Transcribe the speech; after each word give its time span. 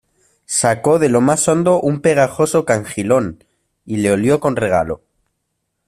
sacó 0.47 0.97
de 0.97 1.09
lo 1.09 1.21
más 1.21 1.47
hondo 1.47 1.79
un 1.79 2.01
pegajoso 2.01 2.65
cangilón, 2.65 3.43
y 3.85 3.97
le 3.97 4.11
olió 4.11 4.39
con 4.39 4.55
regalo: 4.55 5.03